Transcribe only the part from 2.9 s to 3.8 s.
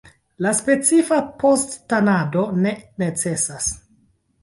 necesas.